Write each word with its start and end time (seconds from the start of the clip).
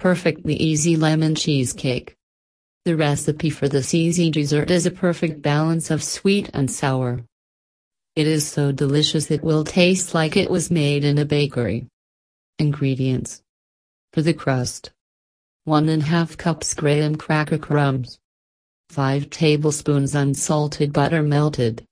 Perfectly 0.00 0.54
easy 0.54 0.96
lemon 0.96 1.34
cheesecake. 1.34 2.16
The 2.86 2.96
recipe 2.96 3.50
for 3.50 3.68
this 3.68 3.92
easy 3.92 4.30
dessert 4.30 4.70
is 4.70 4.86
a 4.86 4.90
perfect 4.90 5.42
balance 5.42 5.90
of 5.90 6.02
sweet 6.02 6.48
and 6.54 6.70
sour. 6.70 7.22
It 8.16 8.26
is 8.26 8.48
so 8.48 8.72
delicious 8.72 9.30
it 9.30 9.44
will 9.44 9.62
taste 9.62 10.14
like 10.14 10.38
it 10.38 10.48
was 10.48 10.70
made 10.70 11.04
in 11.04 11.18
a 11.18 11.26
bakery. 11.26 11.86
Ingredients 12.58 13.42
For 14.14 14.22
the 14.22 14.32
crust 14.32 14.90
1 15.64 15.90
and 15.90 16.04
half 16.04 16.34
cups 16.34 16.72
graham 16.72 17.16
cracker 17.16 17.58
crumbs, 17.58 18.18
5 18.88 19.28
tablespoons 19.28 20.14
unsalted 20.14 20.94
butter 20.94 21.22
melted, 21.22 21.84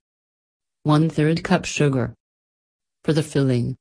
1 0.81 1.11
3rd 1.11 1.43
cup 1.43 1.63
sugar. 1.63 2.15
For 3.03 3.13
the 3.13 3.21
filling 3.21 3.77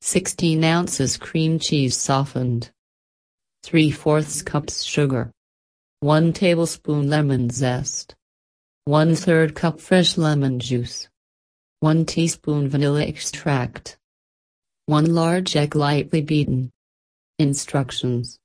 16 0.00 0.64
ounces 0.64 1.16
cream 1.16 1.60
cheese 1.60 1.96
softened. 1.96 2.72
3 3.66 3.90
fourths 3.90 4.42
cups 4.42 4.84
sugar. 4.84 5.32
1 5.98 6.32
tablespoon 6.32 7.10
lemon 7.10 7.50
zest. 7.50 8.14
1 8.84 9.08
3rd 9.10 9.56
cup 9.56 9.80
fresh 9.80 10.16
lemon 10.16 10.60
juice. 10.60 11.08
1 11.80 12.06
teaspoon 12.06 12.68
vanilla 12.68 13.02
extract. 13.02 13.98
1 14.86 15.12
large 15.12 15.56
egg 15.56 15.74
lightly 15.74 16.22
beaten. 16.22 16.70
Instructions. 17.40 18.38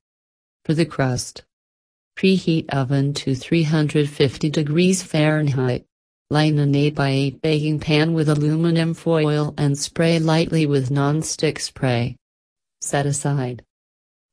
For 0.64 0.74
the 0.74 0.84
crust. 0.84 1.44
Preheat 2.18 2.68
oven 2.70 3.14
to 3.14 3.36
350 3.36 4.50
degrees 4.50 5.04
Fahrenheit. 5.04 5.84
Line 6.30 6.58
an 6.58 6.74
8 6.74 6.96
by 6.96 7.10
8 7.10 7.42
baking 7.42 7.78
pan 7.78 8.12
with 8.12 8.28
aluminum 8.28 8.92
foil 8.92 9.54
and 9.56 9.78
spray 9.78 10.18
lightly 10.18 10.66
with 10.66 10.90
non-stick 10.90 11.60
spray. 11.60 12.16
Set 12.80 13.06
aside. 13.06 13.62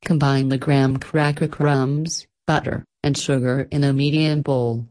Combine 0.03 0.49
the 0.49 0.57
graham 0.57 0.97
cracker 0.97 1.47
crumbs, 1.47 2.27
butter, 2.47 2.83
and 3.03 3.17
sugar 3.17 3.67
in 3.71 3.83
a 3.83 3.93
medium 3.93 4.41
bowl. 4.41 4.87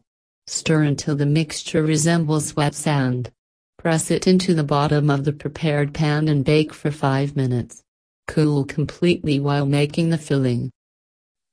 Stir 0.47 0.83
until 0.83 1.15
the 1.15 1.25
mixture 1.25 1.83
resembles 1.83 2.55
wet 2.55 2.75
sand. 2.75 3.31
Press 3.77 4.11
it 4.11 4.27
into 4.27 4.53
the 4.53 4.63
bottom 4.63 5.09
of 5.09 5.25
the 5.25 5.33
prepared 5.33 5.93
pan 5.93 6.27
and 6.27 6.43
bake 6.43 6.73
for 6.73 6.91
5 6.91 7.35
minutes. 7.35 7.83
Cool 8.27 8.65
completely 8.65 9.39
while 9.39 9.65
making 9.65 10.09
the 10.09 10.17
filling. 10.17 10.71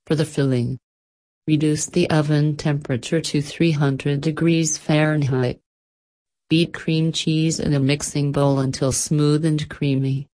For 0.07 0.15
the 0.15 0.25
filling, 0.25 0.79
Reduce 1.49 1.87
the 1.87 2.11
oven 2.11 2.57
temperature 2.57 3.21
to 3.21 3.41
300 3.41 4.21
degrees 4.21 4.77
Fahrenheit. 4.77 5.61
Beat 6.51 6.75
cream 6.75 7.13
cheese 7.13 7.61
in 7.61 7.73
a 7.73 7.79
mixing 7.79 8.33
bowl 8.33 8.59
until 8.59 8.91
smooth 8.91 9.45
and 9.45 9.69
creamy. 9.69 10.27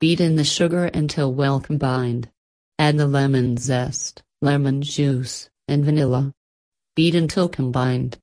Beat 0.00 0.18
in 0.18 0.36
the 0.36 0.44
sugar 0.44 0.86
until 0.86 1.30
well 1.30 1.60
combined. 1.60 2.30
Add 2.78 2.98
the 2.98 3.06
lemon 3.06 3.56
zest, 3.56 4.22
lemon 4.42 4.82
juice, 4.82 5.48
and 5.66 5.82
vanilla. 5.82 6.34
Beat 6.94 7.14
until 7.14 7.48
combined. 7.48 8.18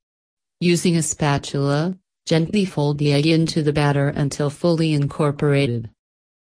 Using 0.59 0.95
a 0.95 1.01
spatula, 1.01 1.97
gently 2.27 2.63
fold 2.63 2.99
the 2.99 3.13
egg 3.13 3.25
into 3.25 3.63
the 3.63 3.73
batter 3.73 4.09
until 4.09 4.51
fully 4.51 4.93
incorporated. 4.93 5.89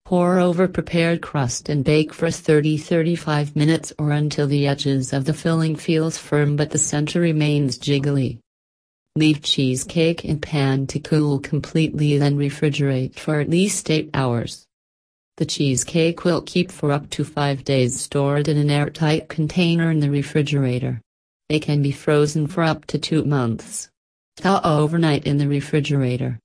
Pour 0.03 0.39
over 0.39 0.67
prepared 0.67 1.21
crust 1.21 1.69
and 1.69 1.83
bake 1.83 2.13
for 2.13 2.27
30-35 2.27 3.55
minutes 3.55 3.93
or 3.97 4.11
until 4.11 4.45
the 4.45 4.67
edges 4.67 5.13
of 5.13 5.25
the 5.25 5.33
filling 5.33 5.75
feels 5.75 6.17
firm 6.17 6.57
but 6.57 6.71
the 6.71 6.77
center 6.77 7.21
remains 7.21 7.79
jiggly. 7.79 8.39
Leave 9.15 9.41
cheesecake 9.41 10.25
in 10.25 10.39
pan 10.39 10.85
to 10.87 10.99
cool 10.99 11.39
completely 11.39 12.17
then 12.17 12.37
refrigerate 12.37 13.15
for 13.15 13.39
at 13.39 13.49
least 13.49 13.89
8 13.89 14.09
hours. 14.13 14.67
The 15.37 15.45
cheesecake 15.45 16.23
will 16.23 16.41
keep 16.41 16.71
for 16.71 16.93
up 16.93 17.09
to 17.09 17.25
5 17.25 17.65
days 17.65 17.99
stored 17.99 18.47
in 18.47 18.57
an 18.57 18.69
airtight 18.69 19.27
container 19.27 19.91
in 19.91 19.99
the 19.99 20.09
refrigerator. 20.09 21.01
They 21.49 21.59
can 21.59 21.81
be 21.81 21.91
frozen 21.91 22.47
for 22.47 22.63
up 22.63 22.85
to 22.85 22.97
2 22.97 23.25
months. 23.25 23.89
Thaw 24.37 24.61
overnight 24.63 25.25
in 25.25 25.37
the 25.37 25.47
refrigerator. 25.47 26.39